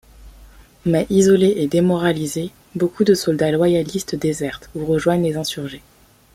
Mais 0.83 1.05
isolés 1.11 1.53
et 1.57 1.67
démoralisés, 1.67 2.49
beaucoup 2.73 3.03
de 3.03 3.13
soldats 3.13 3.51
loyalistes 3.51 4.15
désertent 4.15 4.67
ou 4.75 4.83
rejoignent 4.83 5.21
les 5.25 5.37
insurgés. 5.37 5.83